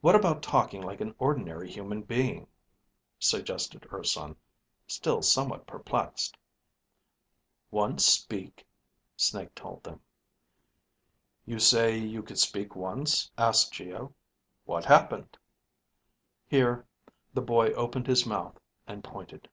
"What 0.00 0.16
about 0.16 0.42
talking 0.42 0.82
like 0.82 1.00
an 1.00 1.14
ordinary 1.20 1.70
human 1.70 2.02
being?" 2.02 2.48
suggested 3.20 3.86
Urson, 3.92 4.34
still 4.88 5.22
somewhat 5.22 5.64
perplexed. 5.64 6.36
Once... 7.70 8.04
speak, 8.04 8.66
Snake 9.16 9.54
told 9.54 9.84
them. 9.84 10.00
"You 11.46 11.60
say 11.60 11.96
you 11.96 12.20
could 12.24 12.40
speak 12.40 12.74
once?" 12.74 13.30
asked 13.38 13.72
Geo. 13.72 14.12
"What 14.64 14.84
happened?" 14.86 15.38
Here 16.48 16.84
the 17.32 17.40
boy 17.40 17.68
opened 17.68 18.08
his 18.08 18.26
mouth 18.26 18.58
and 18.88 19.04
pointed. 19.04 19.48